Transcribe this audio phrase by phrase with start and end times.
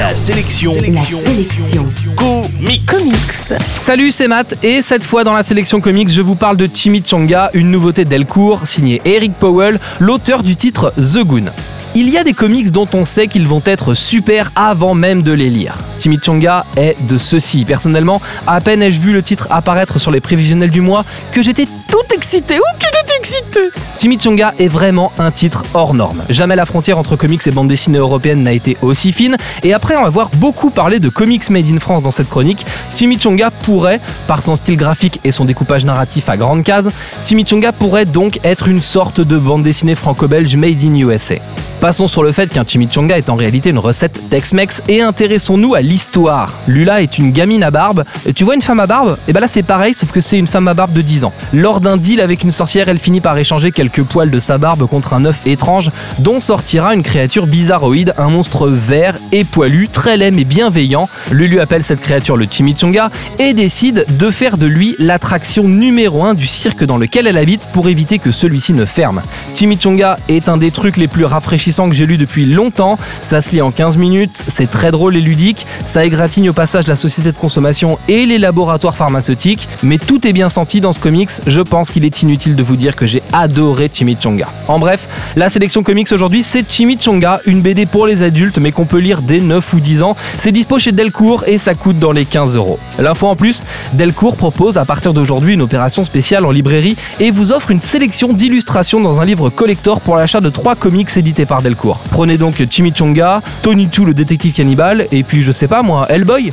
[0.00, 0.72] La sélection.
[0.72, 1.86] La sélection.
[2.16, 2.86] Comics.
[2.86, 3.60] Comics.
[3.82, 7.50] Salut, c'est Matt et cette fois dans la sélection comics, je vous parle de Chimichanga,
[7.52, 11.50] une nouveauté Delcourt signée Eric Powell, l'auteur du titre The Goon.
[11.94, 15.32] Il y a des comics dont on sait qu'ils vont être super avant même de
[15.32, 15.76] les lire.
[16.00, 17.66] Chimichanga est de ceci.
[17.66, 21.66] Personnellement, à peine ai-je vu le titre apparaître sur les prévisionnels du mois que j'étais
[21.90, 22.58] tout excité.
[22.58, 26.22] Oh, que j'étais excité Chimichanga est vraiment un titre hors norme.
[26.30, 29.36] Jamais la frontière entre comics et bande dessinée européenne n'a été aussi fine.
[29.62, 32.64] Et après en avoir beaucoup parlé de comics made in France dans cette chronique,
[32.96, 36.90] Chimichanga pourrait, par son style graphique et son découpage narratif à grande case,
[37.26, 41.34] Chimichanga pourrait donc être une sorte de bande dessinée franco-belge made in USA.
[41.80, 45.80] Passons sur le fait qu'un chimichanga est en réalité une recette Tex-Mex et intéressons-nous à
[45.80, 46.52] l'histoire.
[46.68, 48.04] Lula est une gamine à barbe.
[48.36, 49.16] Tu vois une femme à barbe?
[49.28, 51.32] Et ben là c'est pareil sauf que c'est une femme à barbe de 10 ans.
[51.54, 54.86] Lors d'un deal avec une sorcière, elle finit par échanger quelques poils de sa barbe
[54.88, 60.18] contre un œuf étrange dont sortira une créature bizarroïde, un monstre vert et poilu, très
[60.18, 61.08] laid mais bienveillant.
[61.30, 66.34] Lulu appelle cette créature le chimichanga et décide de faire de lui l'attraction numéro 1
[66.34, 69.22] du cirque dans lequel elle habite pour éviter que celui-ci ne ferme.
[69.54, 72.98] Chimichanga est un des trucs les plus rafraîchissants que j'ai lu depuis longtemps.
[73.22, 76.86] Ça se lit en 15 minutes, c'est très drôle et ludique, ça égratigne au passage
[76.86, 81.00] la société de consommation et les laboratoires pharmaceutiques, mais tout est bien senti dans ce
[81.00, 81.30] comics.
[81.46, 84.48] Je pense qu'il est inutile de vous dire que j'ai adoré Chimichanga.
[84.68, 88.84] En bref, la sélection comics aujourd'hui, c'est Chimichanga, une BD pour les adultes, mais qu'on
[88.84, 90.16] peut lire dès 9 ou 10 ans.
[90.38, 92.78] C'est dispo chez Delcourt et ça coûte dans les 15 euros.
[92.98, 97.52] L'info en plus, Delcourt propose à partir d'aujourd'hui une opération spéciale en librairie et vous
[97.52, 101.59] offre une sélection d'illustrations dans un livre collector pour l'achat de 3 comics édités par
[101.62, 102.00] Delcourt.
[102.10, 106.52] Prenez donc Chimichanga, Tony Chu le détective cannibale et puis je sais pas moi, Hellboy